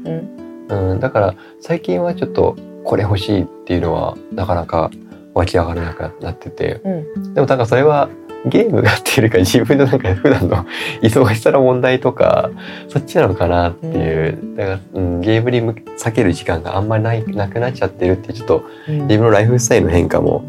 [0.69, 0.93] うん。
[0.93, 4.91] うん、だから最近はちょっとこれ欲しいっていうのはなかなか
[5.35, 6.81] 湧き上がらなくなってて。
[6.85, 7.35] うん。
[7.35, 8.09] でもなんかそれは
[8.47, 10.65] ゲームがっていうよりか自分のなんか普段の
[11.03, 12.51] 忙しさの問題とか
[12.89, 19.07] そっちなのかなっていう、だから、うん、ゲームに避ける時間があんまりないなくなっちゃってるってちょっとうん。
[19.07, 20.45] 自分のライフスタイルの変化も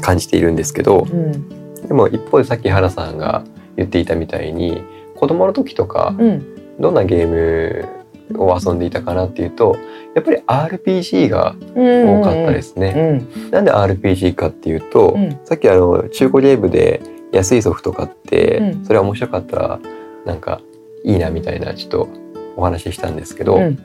[0.00, 1.48] 感じているんですけどうん。
[1.86, 3.44] でも一方でさっき原さんが
[3.76, 4.82] 言っていたみたいに
[5.16, 6.58] 子供の時とかうん。
[6.78, 9.76] どんなゲームを遊んでいたかなっていうと
[10.18, 10.42] やっぱり
[10.74, 13.20] RPG がうん多かったですね。
[13.36, 15.38] うんなんで RPG かっていうと、うん。
[15.44, 17.00] さっきあの中古ゲームで
[17.30, 18.84] 安いソフト買って、うん。
[18.84, 19.80] それは面白かったら
[20.26, 20.60] なんか
[21.04, 22.08] いいなみたいなちょっと
[22.56, 23.78] お話ししたんですけど、うん。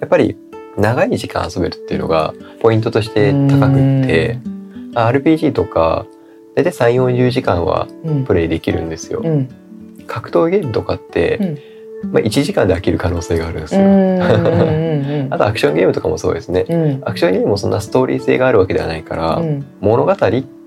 [0.00, 0.36] やっぱり
[0.76, 4.38] 長い時間遊べるっていうのがポイントとして高くって、
[4.92, 6.04] RPG とか
[6.54, 8.24] 大体3、40時間はうん。
[8.24, 9.22] プレイできるんですよ。
[9.24, 9.48] うん。
[10.06, 11.69] 格闘ゲームとかって、
[12.04, 13.82] まあ、1時間で飽きる可能性があるんですよ。
[13.82, 13.88] うん。
[13.88, 15.28] うん。
[15.30, 16.64] あとアクションゲームとかもそうですね。
[16.68, 17.02] うん。
[17.04, 19.64] アクションゲームもそんなストーリー性があるわけではないから、うん。
[19.80, 20.16] 物語っ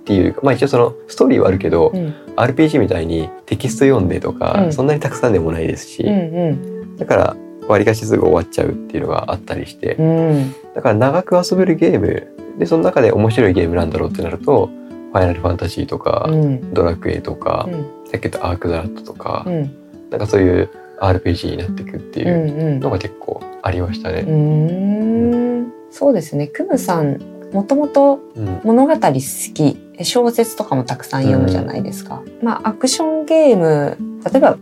[0.06, 2.14] ていうかまあ一応そのストーリーはあるけど、うん。
[2.36, 4.74] RPG みたいにテキスト読んでとか、うん。
[4.74, 6.98] そんなにたくさんでもないですし、うん。
[6.98, 7.36] だから
[7.68, 10.56] わりかしすぐ終わっちゃうっていうのがあったりして、うんうん。
[10.76, 12.28] だから長く遊べるゲーム
[12.60, 14.70] でその中で面白いゲームなんだろうってなると
[15.12, 16.74] 「ファイナルファンタジー」とか、うん。
[16.74, 17.86] ドラクエ」とか、うん。
[18.10, 19.72] さっき言った「アークザラット」とか、うん。
[20.12, 20.70] なんかそういう
[21.08, 22.80] RPG になっていくってういうん。
[22.80, 24.22] のが結構ありましたうね。
[24.22, 25.72] ん。
[25.92, 26.48] そうですね。
[26.48, 27.20] クムさん
[27.54, 28.62] もともとうん。
[28.64, 29.80] 物語好き。
[30.04, 34.58] 小説とかもたくさん読むじゃないですか、まあアクションゲーム例えば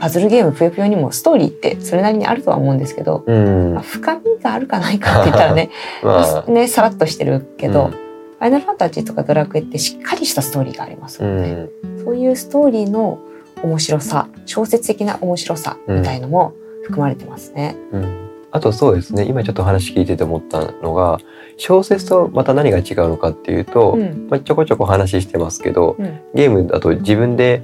[0.00, 3.74] パズルゲームぷよぷよにもストーリーってそれなりにあるとは思うんですけど、うん。
[3.74, 5.70] まあ、深みがあるかないかって言ったらね
[6.02, 6.44] まあ。
[6.50, 7.90] ねさらっとしてるけど、うん。
[7.92, 11.70] ファイナルファンタジーとかドラクエってしっかりしたストーリーがありますうもんね、ん。
[12.04, 13.20] そういうストーリーの
[13.62, 17.76] 面白さ小説的な面白さみたいのも含まれてますね。
[17.92, 18.30] うん。
[18.50, 21.18] あとそうですね今ちょっと話聞いてて思ったのが
[21.56, 24.26] 小説とまた何が違うのかっていうと、うん。
[24.28, 26.20] まあ、ちょこちょこ話してますけどうん。
[26.34, 27.62] ゲームだと自分で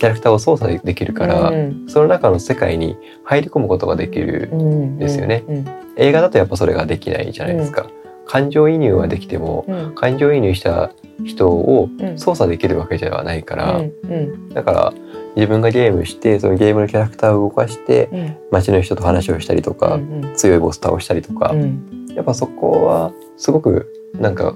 [0.00, 5.44] キャラクターを操作できるから、うんその中の世界に入り込むことができる、うんですよね。
[5.46, 5.66] うん。
[5.96, 7.86] 映画だとやっぱそれができないじゃないですか、
[8.24, 9.94] 感情移入はできてもうん。
[9.94, 10.90] 感情移入した
[11.26, 12.18] 人をうん。
[12.18, 14.48] 操作できるわけではないから、うんうん。
[14.54, 14.94] だから
[15.36, 18.36] 自分がゲームしてそのゲームのキャラクターを動かしてうん。
[18.50, 22.06] 街の人と話をしたりとか、うん強いボス倒したりとか、うん。
[22.14, 24.54] やっぱそこはすごくなんか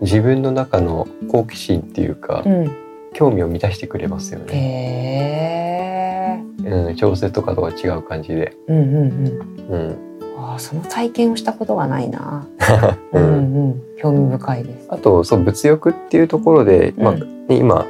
[0.00, 2.70] 自分の中の好奇心っていうか、うん。
[3.12, 9.40] 興味を満たしてくれますよね、うん、小説とかとは違う感じで、うんうんうん。
[9.70, 9.98] うん。
[10.38, 12.46] ああその体験をしたことがないな。
[13.12, 13.32] う うんんう
[13.70, 13.82] ん。
[13.98, 14.86] 興味深いです。
[14.90, 17.46] あとそう物欲っていうところで、まあうん。
[17.46, 17.86] ね今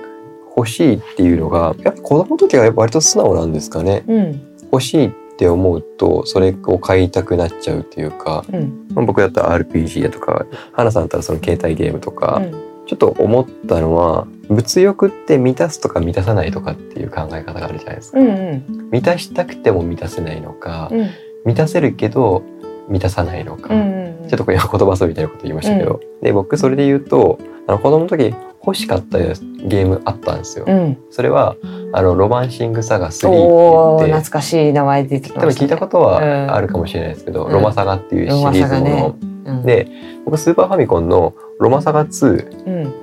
[0.57, 4.05] 欲しいっていうのがやっぱ子供の時は割と素直なんですかね。
[4.07, 4.40] うん。
[4.73, 8.87] 欲しいって思うとそれを買いたくなっちゃうっていうか、うん。
[8.95, 12.66] まあ、僕だったら RPG だとか花さんだったらその携帯ゲームとか、うん。
[12.87, 18.21] ちょっと思ったのは物欲って満たすとか満たさないとかっていう考え方があるじゃないですか。
[18.21, 18.90] うんうん。
[18.90, 21.11] 満たしたくても満たせないのか、うん。
[21.45, 22.42] 満たせるけど
[22.88, 27.38] 満たさないのか、うんうんちょっとこれ言葉遊びみたいなこと言いましたけど、で僕それで言うと
[27.69, 28.35] あの子供の時
[28.66, 30.64] 欲しかったゲームあったんですよ。
[30.66, 30.98] うん。
[31.11, 31.57] それは
[31.92, 35.40] あのロマンシングサガ3おおって言って懐かしい名前出てきまね。
[35.42, 36.05] 多分聞いたことうん。
[36.05, 37.52] はあるかもしれないですけど、うん。
[37.52, 39.88] ロマサガっていうシリーズもの、うん、で
[40.24, 42.94] 僕スーパーファミコンのロマサガ2うん。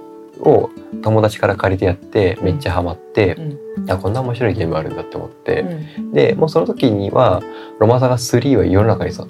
[0.42, 0.70] を
[1.02, 3.36] 友達から借りてやってめっちゃハマって、
[3.78, 3.90] うん。
[3.92, 5.62] あこんな面白いゲームあるんだって思って、
[5.98, 6.12] うん。
[6.12, 7.42] でもうその時には
[7.80, 9.26] ロマサガ3は世の中にさ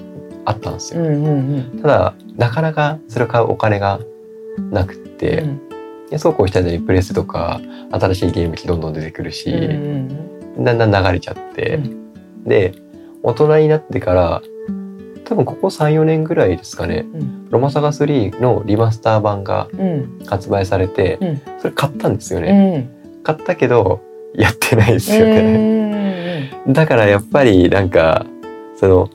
[0.46, 1.80] あったんですよ、うんうん。
[1.80, 4.00] ただなかなかそれを買うお金が
[4.72, 5.73] なくって、うん
[6.10, 7.60] でそうこうした間にプレスとか
[7.92, 11.78] 新しいゲーム機どんどん出てくるし、うんだんだん流れちゃって、
[12.46, 12.74] うで
[13.24, 14.42] 大人になってから
[15.26, 17.50] 多分ここ34年ぐらいですかねうん。
[17.50, 20.20] ロマサガ3のリマスター版がうん。
[20.28, 21.42] 発売されて、うん。
[21.60, 23.24] それ買ったんですようね、ん。
[23.24, 24.02] 買ったけど
[24.36, 28.26] やってないですようね、んだからやっぱりなんか
[28.76, 29.10] その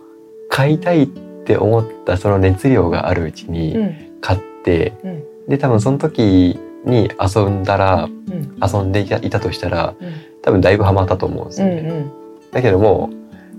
[0.49, 4.19] 買いたいって思ったその熱量があるうちうにん。
[4.21, 5.23] 買って、うん。
[5.49, 8.57] で多分その時に遊んだらうん。
[8.63, 10.13] 遊んでいたいたとしたらうん。
[10.43, 12.11] 多分だいぶハマったと思うんですうよね、ん
[12.53, 13.11] だけども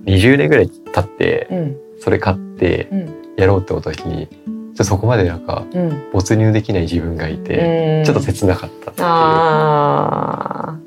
[0.06, 1.78] う20年ぐらい経ってうん。
[2.00, 3.16] それ買ってうん。
[3.38, 4.28] やろうって思った時に
[4.76, 6.04] ちょそこまでなんかうん。
[6.14, 8.06] 没入できない自分がいて、うん。
[8.06, 9.08] ちょっと切なかったっていう。
[9.08, 10.78] あ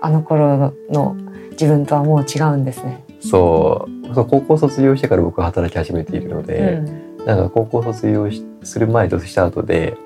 [0.00, 1.16] ああの頃の
[1.52, 3.02] 自分とはもう違うんですね。
[3.20, 4.24] そう。
[4.24, 7.24] 高校卒業してから僕は働き始めているのうで、ん。
[7.24, 9.96] なんか高校卒業しする前とした後で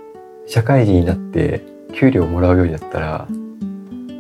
[0.47, 3.29] 社会人になって給料もらうようになったら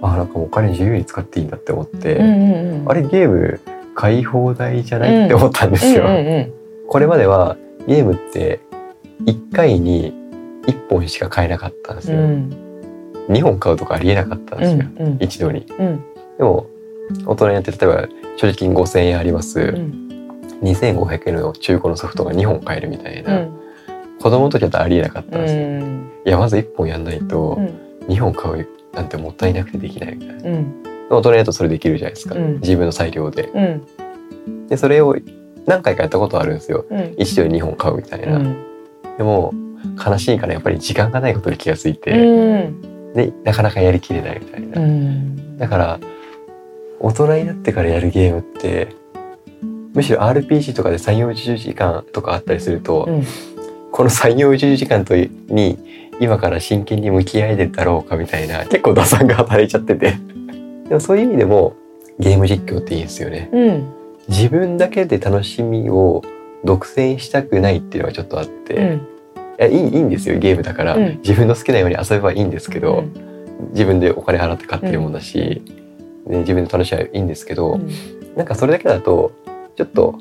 [0.02, 2.90] あなんかお金自由に使っていいんだって思って、うんうんうん。
[2.90, 3.60] あれゲーム
[3.94, 6.04] 買い放題じゃないって思ったんですよ。
[6.04, 6.52] うんうん
[6.90, 7.56] これまでは
[7.86, 8.58] ゲームって
[9.26, 10.12] 1回に
[10.66, 12.18] 1本しか買えなかったんですよ。
[12.18, 12.50] うん。
[13.28, 15.18] 2本買うとかありえなかったんうですよ、んうん。
[15.20, 15.66] 一度に。
[15.78, 16.04] うん。
[16.36, 16.66] でも
[17.26, 20.08] 大人になって例えば所持金5,000円あります、うん。
[20.62, 23.52] 2,500円の中古のソフトが2本買えるみたいな、うん。
[24.20, 26.09] 子供の時だとありえなかったんうですよ。
[26.24, 27.90] んいやまず1本やんないとうん。
[28.08, 30.50] 2本買うなんてもったいなくてできないみたいな。
[30.50, 30.82] うん。
[31.10, 32.54] 大人になるとそれできるじゃないですか、うん。
[32.60, 33.50] 自分の裁量で。
[33.54, 33.60] う
[34.50, 34.66] ん。
[34.66, 35.16] でそれを
[35.66, 36.84] 何回かやったことあるんですよ。
[36.90, 37.14] うん。
[37.18, 38.36] 一度に2本買うみたいな。
[38.36, 38.56] うん。
[39.16, 39.54] でも
[40.04, 43.12] 悲しいからやっぱり時間がないことに気がついて、うん。
[43.14, 44.80] でなかなかやりきれないみたいな。
[44.80, 45.58] うん。
[45.58, 46.00] だから
[46.98, 48.88] 大人になってからやるゲームって
[49.94, 53.24] むしろ RPG とかで3 4 0時間とかあったりすると、うん。
[53.92, 55.78] この3 4 0時間とに
[56.20, 60.14] 今から真剣に向き合えるだろうかみたいな結構打算が働いちゃってて。
[60.88, 61.74] でもそういう意味でも
[62.18, 63.48] ゲーム実況っていいですよね。
[63.52, 63.84] うん。
[64.28, 66.22] 自分だけで楽しみを
[66.64, 69.00] 独占したくないっていうのがちょっとあって、うん。
[69.56, 71.18] やいいいいんですよゲームだから、うん。
[71.22, 73.70] 自分の好きなように遊べばいいんですけど、うん。
[73.72, 75.62] 自分でお金払って買ってるもんだし、
[76.26, 77.88] ね、自分で楽しみはいいんですけど、うん。
[78.36, 79.32] なんかそれだけだと
[79.76, 80.18] ちょっと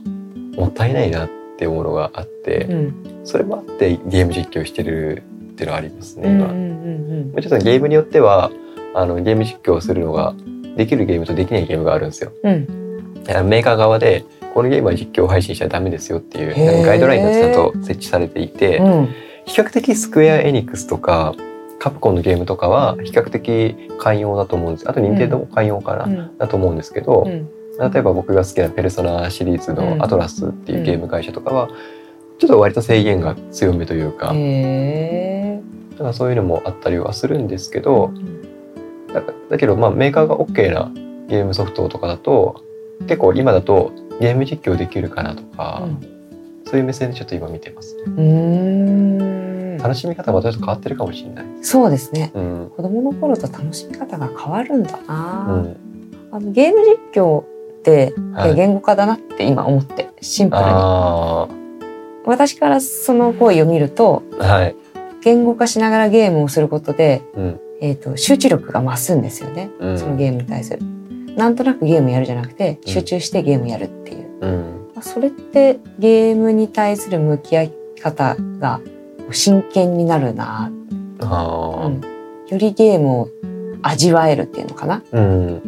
[0.55, 2.93] もったいないなって思うのがあって、うん。
[3.23, 5.23] それもあってゲーム実況してる
[5.59, 6.45] っていうのはありますね今。
[6.45, 8.49] うんうちょっとゲームによっては
[8.93, 10.33] あのゲーム実況をするのが
[10.77, 12.31] できるゲームとできないゲームがあるんですよ。
[12.43, 13.23] うん。
[13.23, 19.09] だからメーカー側でこのゲームは実況配信しちゃダメですよっていうガイドラインがちゃんと設置されていて、うん。
[19.45, 21.35] 比較的スクエア・エニックスとか
[21.79, 24.89] カプコンのゲームとかは比較的寛容だと思うんです。
[24.89, 26.37] あと任天堂も寛容かな、うん。
[26.37, 27.49] だと思うんですけど、うん。
[27.91, 29.77] 例えば僕が好きなペルソナシリーズうん。
[29.77, 31.69] のアトラスっていうゲーム会社とかは
[32.39, 35.38] ちょっと割と制限が強めというか、へ
[35.99, 40.91] だからそういうのもあったりはするんですけど、ーだだけどまあメーカーが OK な
[41.27, 42.63] ゲームソフトとかだと
[43.01, 45.83] 結構今だとゲーム実況できるかなとか、
[46.65, 47.97] そういう目線でちょっと今見てます。
[48.05, 51.45] うんうーん楽しみ方がちょっと変わってるかもしれない。
[51.61, 52.71] そうですねうん。
[52.77, 55.75] 子供の頃と楽しみ方が変わるんだうな、ん。
[56.31, 56.79] あのゲーム
[57.13, 57.45] 実況っ
[57.83, 61.47] てはい言語化だなって今思ってシンプルにあ
[62.25, 64.75] 私からその行為を見るとあ、はい。
[65.21, 67.59] 言語化しながらゲームをすることで、うん。
[67.81, 70.79] えー、と集中力が増すんですよね、うんそのゲームに対する。
[71.35, 74.91] なんとなくゲームやるじゃなくてうん集中してゲームやるっていう、うん。
[74.93, 78.81] まあそれってゲームに対する向き合い方が
[79.31, 80.71] 真剣になるな、
[81.21, 81.91] あ
[82.49, 83.29] よりゲームを
[83.81, 85.61] 味わえるっていうのかなうん。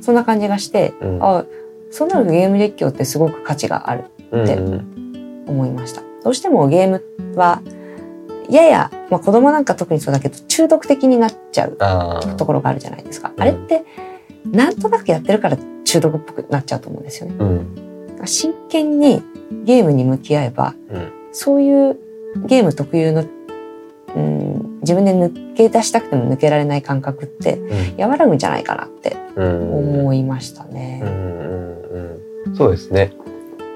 [0.00, 1.18] そんな感じがして、うん。
[1.22, 1.44] あ
[1.90, 5.44] そうなるとゲーム実況ってすごく価値があるでうん。
[5.46, 6.02] 思いました。
[6.22, 7.04] どうしてもゲーム
[7.36, 7.60] は
[8.50, 11.76] やや、まあ、子供なんか特にそうだけど中毒的になっちゃう。
[12.36, 13.32] ところがあるじゃないですか。
[13.34, 13.84] うんあれって
[14.50, 17.36] なんとなくやってるから中毒っぽくなっちゃうと思うんですよね。
[17.38, 18.26] うん。
[18.26, 19.22] 真剣に
[19.64, 21.12] ゲームに向き合えばうん。
[21.32, 21.98] そういう
[22.46, 23.24] ゲーム特有の、
[24.14, 28.10] うん、自分で抜け出したくても抜けられない感覚ってうん。
[28.10, 29.74] 和らぐんじゃないかなってうん。
[30.00, 30.72] 思いましたうん。
[30.72, 31.00] ね。
[31.02, 32.46] うん。
[32.46, 32.56] うん。
[32.56, 33.12] そうですね。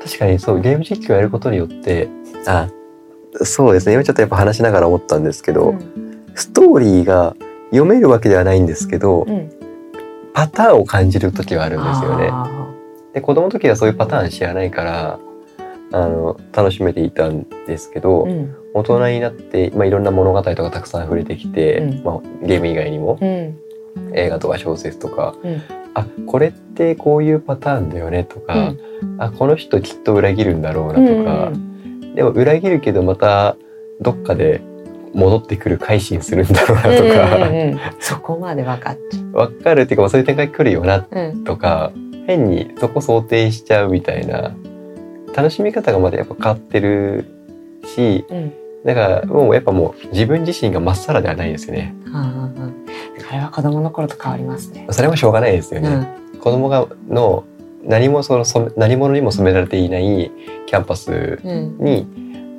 [0.04, 2.08] 確かにそう、ゲーム実況やることによって、
[2.46, 2.68] あ、
[3.34, 3.94] そうですね。
[3.94, 6.24] 今ちょっとやっぱ話しながら思ったんですけど、うん。
[6.34, 7.36] ストーリーが
[7.70, 9.50] 読めるわけではないんですけど、うん。
[10.32, 12.28] パターンを感じる時はあるんですよね。
[12.30, 12.68] あ
[13.12, 15.18] で子供の時はそういうパターン知らないから
[15.92, 18.54] あの楽しめていたんですけど、ーうん。
[18.74, 22.04] 大人になって、まあ、いろんな物語とかたくさん触れてきて、うん。
[22.04, 23.58] まあ、ゲーム以外にもうん。
[24.14, 25.62] 映画とか小説とか、うん。
[25.94, 28.74] あこれってこういうパターンだよねとか、
[29.18, 31.52] あこの人きっと裏切るんだろうなとか、
[32.18, 33.56] でも裏切るけどまた
[34.00, 34.60] どっかで
[35.14, 37.80] 戻ってくる改心するんだろうなとか、うんうんうんうん。
[38.00, 39.50] そこまで分かっちゃう。
[39.50, 41.44] 分かるっていうかまあそういう展開来るよなうん。
[41.44, 41.92] とか
[42.26, 44.52] 変にそこ想定しちゃうみたいな
[45.32, 47.24] 楽しみ方がまだやっぱ変わってる
[47.84, 48.52] しうん。
[48.84, 51.94] だからもうやっぱもう自分自身がまっさらではないですよね。
[52.12, 54.88] あああれは子供の頃と変わりますね。
[54.90, 55.88] それもしょうがないですよね、
[56.34, 56.40] うん。
[56.40, 57.44] 子供がの
[57.88, 60.30] 何もその染め何者にも染められていない
[60.66, 61.78] キャンパスうん。
[61.78, 62.06] に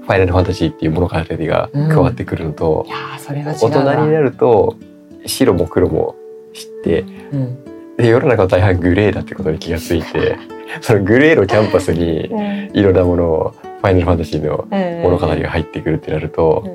[0.02, 2.86] ファイナルファンタジーっていう物語が加わってくるのと
[3.78, 3.94] う大わ。
[3.94, 4.76] 人になると
[5.26, 6.16] 白も黒も
[6.54, 7.96] 知ってうん。
[7.98, 10.38] で世の中の大半グレーだってことに気がついて
[10.82, 12.70] そのグレーのキャンパスにうん。
[12.74, 15.02] いろんなものをファイナルファンタジーのうん。
[15.04, 16.66] 物語が入ってくるってなると、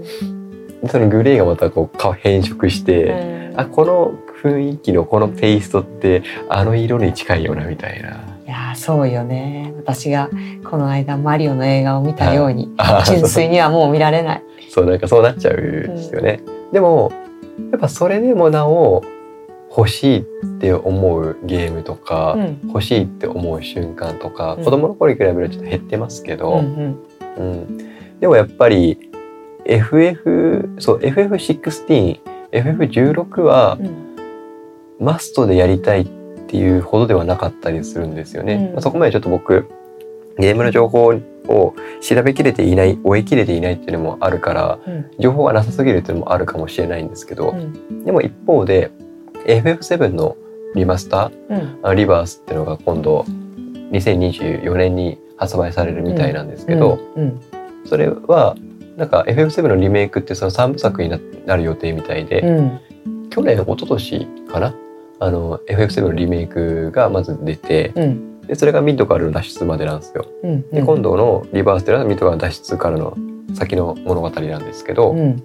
[0.84, 3.60] うそのグレーがまたこうか変色して、ん。
[3.60, 4.12] あこの
[4.42, 8.33] 雰囲気のこのテイストってあの色に近いよなみたいな。
[8.46, 9.72] いやーそうよね。
[9.78, 10.28] 私が
[10.68, 12.70] この間マリオの映画を見たように、
[13.06, 14.42] 純粋にはもう見られない。
[14.68, 16.40] そうなんかそうなっちゃうんですよね。
[16.72, 17.12] でも
[17.70, 19.02] やっぱそれでもなお
[19.76, 20.24] 欲しいっ
[20.60, 22.60] て思うゲームとか、うん。
[22.68, 24.64] 欲しいって思う瞬間とか、うん。
[24.64, 26.98] 子供の頃に比べるとちょっと減ってますけうど、ん。
[27.38, 27.78] うん。
[28.20, 29.10] でもやっぱり
[29.64, 32.20] FF そう FF16
[32.52, 33.94] FF16 はうんうん。
[35.00, 36.23] マストでやりたいって
[36.56, 38.54] いうほどではなかったりするんですよね。
[38.54, 38.72] うん。
[38.72, 39.68] まあそこまでちょっと僕
[40.38, 41.06] ゲームの情報
[41.48, 45.10] を調べきれていない追い切れていないっていうのもあるからうん。
[45.18, 48.04] 情報がなさすぎるっていうのもあるかもしれないんですけど、うん。
[48.04, 48.90] でも一方で
[49.46, 50.36] FF7 の
[50.74, 51.78] リマスターうん。
[51.82, 53.24] あリバースっていうのが今度
[53.90, 57.40] 2024年に発売されるみたいなんですけど、うん。
[57.86, 58.56] それは
[58.96, 62.80] なんか FF7 のリメイクってその3部作にななる予定みたいで、うん。
[63.30, 64.74] 去年一昨年かな？
[65.24, 68.40] あの FF7 のリメイクがまず出てうん。
[68.46, 70.26] でそれがミッドからの脱出までなんですよ。
[70.42, 73.16] うんで今度のリバースっていうのはミッドからの脱出からの
[73.54, 75.42] 先の物語なんですけど、うん。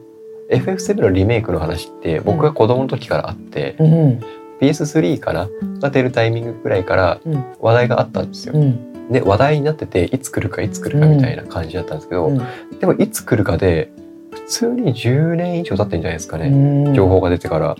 [0.52, 4.20] FF7 のリメイクの話って僕が子供の時からあって、うん
[4.60, 5.48] PS3 かな
[5.80, 7.46] が出るタイミングぐらいからうん。
[7.62, 8.54] 話題があったんですよ。
[8.56, 9.10] うん。
[9.10, 12.39] で話題になってていつ来るかいつ来るかみたいな感じだったんですけど、うん。
[12.80, 13.92] でもいつ来るかで
[14.32, 16.94] 普通に10年以上経ってんじゃないですかね、うん。
[16.94, 17.78] 情報が出てから。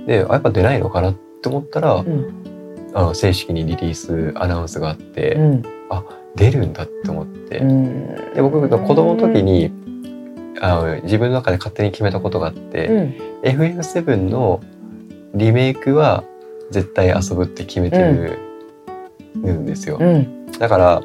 [0.00, 2.90] うんであやっぱ出ないのかなって思ったら、うん。
[2.92, 5.62] あの正式にリリースアナウンスがあって、うん。
[6.36, 8.34] 出るんだって思って、うん。
[8.34, 9.70] で僕が子供の時に
[10.60, 13.14] あの自分の中で勝手に決めたことがあって、うん。
[13.42, 14.60] FF7 の
[15.34, 16.24] リメイクは
[16.70, 18.38] 絶対遊ぶって決めてる
[19.34, 19.98] んですよ。
[20.00, 20.46] うん。
[20.58, 21.02] だから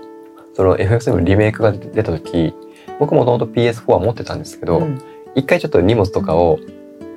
[0.53, 2.53] その FF7 のリメイクが出た時
[2.99, 5.01] 僕もともと PS4 は持ってたんですけど、うん。
[5.35, 6.59] 一回ちょっと荷物とかを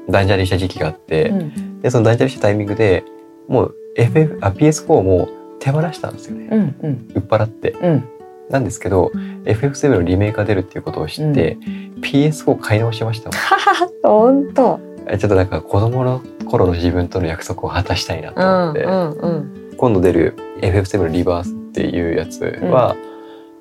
[0.09, 1.81] 断捨離した時期があって、うん。
[1.81, 3.05] でその断捨離したタイミングで
[3.49, 5.29] もう FF あ PS4 も
[5.61, 7.09] 手放したんですよね、うんうん。
[7.15, 7.73] 売っ払って。
[7.73, 8.05] うん。
[8.51, 9.11] なんですけど
[9.45, 11.59] FF7 のリメイクが出るっていうことを知って、
[12.01, 14.43] PS4 買い直しましたもん。
[14.45, 14.81] 本当。
[15.19, 22.97] ちょっとなんか子供の頃の自分との約束を果たしたいなとうん思って、うんうん今度出る FF7 のリバースっていうやつは、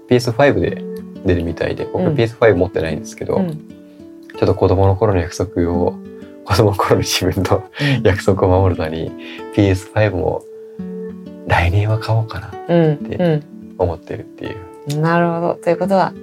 [0.09, 0.83] PS5 で
[1.23, 2.15] 出るみたいで僕うん。
[2.15, 3.49] PS5 持ってないんですけど、うん。
[3.51, 5.93] ちょっと子供の頃の約束を
[6.47, 7.69] 子供の頃の自分の
[8.03, 9.11] 約束を守るために
[9.53, 10.43] PS5 も
[11.45, 13.43] 来年は買おうかなうんでう
[13.77, 15.55] 思ってるっていう、んなるほど。
[15.55, 16.13] ということは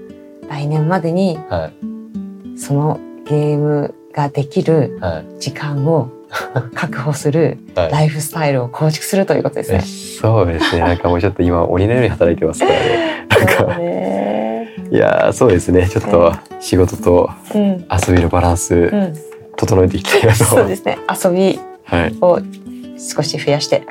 [0.48, 2.58] 来年までにはい。
[2.58, 5.40] そのゲームができるはい。
[5.40, 6.08] 時間を
[6.74, 7.92] 確保するはい。
[7.92, 9.80] ライフスタイルを構築するということですね。
[9.82, 10.80] そうですね。
[10.80, 13.26] なんかもうちょっと今鬼のように働いてますからね。
[13.28, 14.68] なんかね。
[14.90, 15.86] いやーそうですね。
[15.88, 17.84] ちょっと仕事とうん。
[18.08, 19.14] 遊びのバランスうん。
[19.66, 20.32] 整えていきたいな。
[20.34, 20.98] と、そうですね。
[21.24, 22.14] 遊びはい。
[22.20, 22.40] を
[22.98, 23.86] 少し増やして。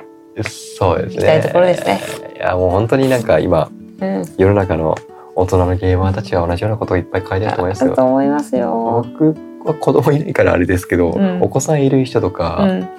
[0.78, 1.16] そうですね。
[1.16, 2.02] 行きたいところですね。
[2.36, 3.70] いやもう本当になんか今
[4.02, 4.26] うん。
[4.38, 4.96] 世の中の
[5.36, 7.94] 大人のゲーマーたちは同じようなことをいっぱい書いてると思いますよ。
[7.98, 9.06] 思いますよ。
[9.16, 11.42] 僕は子供いないからあれですけど、うん。
[11.42, 12.90] お子さんいる人とうか、ん。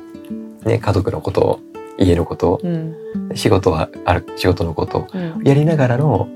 [0.64, 1.60] ね、家族のこと
[1.98, 2.94] 家のことうん。
[3.34, 5.42] 仕事はある仕事のことうん。
[5.44, 6.28] やりながらの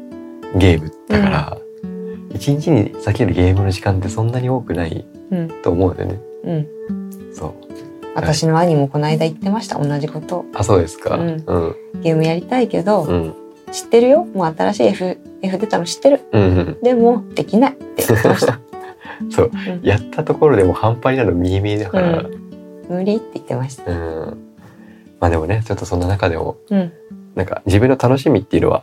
[0.57, 1.59] ゲームだから、
[2.31, 5.49] 一日に避けるゲームの時間ってそんなに多くないうん。
[5.63, 6.21] と思うんだよね。
[6.45, 6.67] うん。
[7.35, 7.55] そう
[8.15, 10.45] 私の兄もこの間言ってました同じこと。
[10.55, 11.17] あそうですか。
[11.17, 13.35] ううんんうんゲームやりたいけど、うん
[13.71, 14.25] 知ってるよ？
[14.25, 16.21] もう新しい F F 出たの知ってる？
[16.33, 18.61] うんでもできないって言ってました。
[19.31, 22.31] そううんやったところでも半端になるの見え見えだから、う
[22.89, 23.91] 無理って言ってました。
[23.91, 24.39] うん
[25.21, 26.93] まあでもねちょっとそんな中でもうん。
[27.35, 28.83] なんか自分の楽しみっていうのは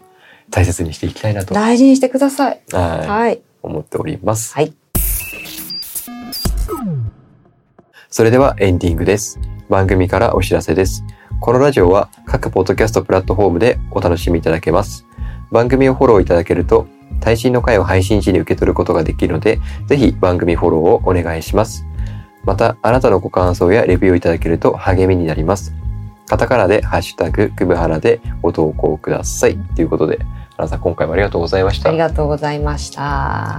[0.49, 2.61] 大切にしていきたいなと、大事にしてください。
[2.71, 3.41] はいはい。
[3.63, 4.53] 思っております。
[4.53, 4.71] はい。
[8.15, 9.41] それではエンディングです。
[9.67, 11.03] 番組からお知らせです。
[11.41, 15.05] このラジオは各ポッドキャストプラットフォームでお楽しみいただけます。
[15.51, 16.87] 番組をフォローいただけると、
[17.21, 21.85] 最新の回を配信時に受け取ることができるので、ぜひ番組フォローをお願いします。
[22.45, 25.73] また、あなたのご感想やレビューをいただけると励みになります。
[26.29, 29.57] カタカナでハッシュタグ、くぶはらでご投稿ください。
[29.75, 30.19] ということで、
[30.55, 31.89] 花さん今回もありがとうございました。
[31.89, 33.01] ありがとうございました。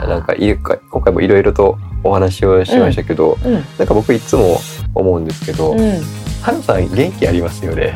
[0.09, 3.53] なんかい今回もいろいろとお話をしましたけど、うん。
[3.79, 4.61] なんか僕いつも
[4.95, 6.01] 思うんですけど、うん。
[6.43, 7.95] 花さん元気ありますよね？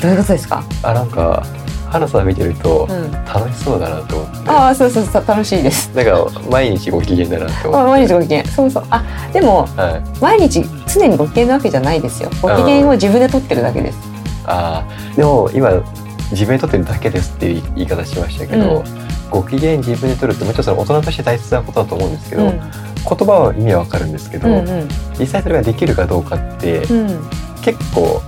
[0.00, 0.64] どういうことですか？
[0.82, 1.44] あなんか
[1.90, 3.12] 花さん見てるとうん。
[3.24, 5.94] 楽しそうだなと思って、ああ、そうそうそう、楽しいです。
[5.94, 7.84] なんか毎日ご機嫌だなって思あ。
[7.84, 8.44] 毎日ご機嫌。
[8.46, 8.84] そうそう。
[8.90, 10.20] あ、でも、はい。
[10.20, 12.30] 毎日常にご機嫌なわけじゃないですよ。
[12.40, 13.98] ご機嫌を自分で取ってるだけです。
[14.46, 15.70] ああでも今
[16.32, 18.84] 自分で撮ってるだけですっていう言い方しましたけど、う
[19.30, 22.50] ご機嫌自分で撮るってもちろんその大人として大切なことだと思うんですけど、うん。
[22.50, 22.60] 言
[23.00, 24.88] 葉は意味はわかるんですけど、うんうん。
[25.18, 27.30] 実際それができるかどうかってうん。
[27.62, 28.20] 結構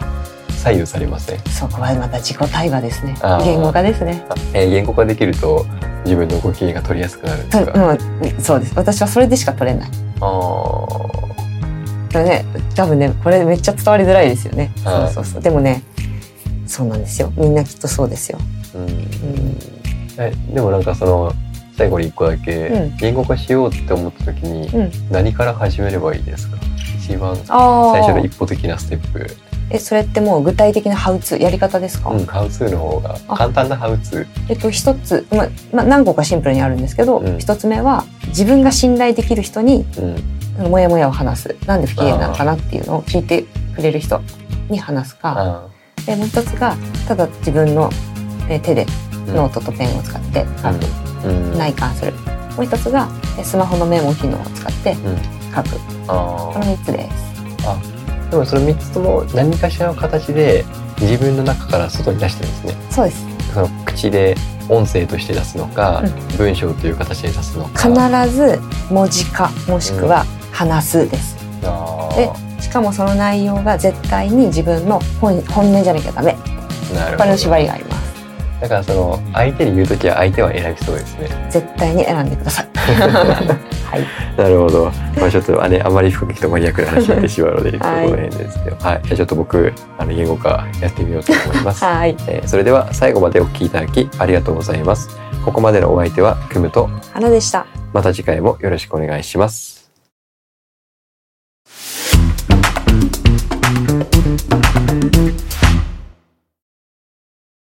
[0.62, 4.24] 左右されません、そこはまた自己対話ですね言語化ですね。
[4.54, 5.66] えー言語化できると
[6.04, 8.72] 自分のご機嫌が取りやすくなるんですか、うん、そうです。
[8.76, 9.90] 私はそれでしか取れない。
[10.20, 11.22] あー
[12.12, 12.44] これね、
[12.76, 14.70] 多分ね、これめっちゃ伝わりづらいですよね。
[14.84, 15.42] はいそうそうそう。
[15.42, 15.82] でもね、
[16.66, 17.32] そうなんですよ。
[17.36, 18.38] みんなきっとそうですよ。
[18.74, 19.58] うんん
[20.18, 21.32] えでもなんかその
[21.76, 24.90] 最後に一個だけ、うん言語化しようって思った時にうん。
[25.10, 26.56] 何から始めればいいですか？
[26.98, 27.34] 一番。
[27.36, 29.26] 最初の一歩的なステップ
[29.70, 32.10] え、それってもう具体的なハウツーやり方ですか？
[32.10, 40.02] うんハウツーの方があ簡単なハウツえっと一つ、まま何個かシンプルにあるんですけど、うん一つ目は自分が信頼できる人にー
[40.64, 41.56] うんモヤモヤを話す。
[41.66, 43.44] なんで不機嫌なのかなっていうのを聞いて
[43.74, 44.20] くれる人
[44.68, 45.34] に話すか。
[45.38, 45.68] あ
[46.04, 46.76] でもう一つが
[47.08, 47.88] ただ自分の
[48.50, 51.26] え手でーノートとペンを使って書く。
[51.26, 52.12] うんうん内観する。
[52.56, 53.08] もう一つが
[53.38, 55.16] えスマホのメモ機能を使ってうん
[55.54, 55.80] 書く。
[56.08, 57.32] あこの三つです。
[57.62, 60.64] ーでもその3つとも何かしらの形で
[61.00, 63.26] 自分の中から外に出してるんですねそうです。
[63.52, 64.34] その口で
[64.68, 66.02] 音声として出すのか、
[66.34, 68.58] う文章という形で出すのか必ず
[68.90, 71.36] 文字化もしくは話すです。
[71.64, 76.36] あーでしかもその内容が絶対に自分の本本音じゃなきゃダメ。
[76.94, 77.91] なるほどこれの縛りがあります。
[78.62, 81.48] だからその相手に言うときは相手は選びそうですね。
[81.50, 82.68] 絶対に選んでください。
[82.78, 84.38] はい。
[84.38, 84.84] なるほど。
[85.18, 89.00] まあちょっとあねあまり深く聞くとマニアックな話になってしまうので、はいの辺ですけど、はい。
[89.02, 91.82] じゃあちょっと僕あの言語化やってみようと思います。
[91.84, 92.16] はい。
[92.28, 95.08] えーそれでは最後までお聞きいただきありがとうございます。
[95.44, 97.66] ここまでのお相手はクムと花でした。
[97.92, 99.90] また次回もよろしくお願いします。